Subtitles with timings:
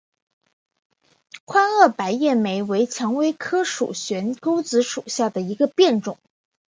[1.45, 6.17] 宽萼白叶莓为蔷薇科悬钩子属下的一个变种。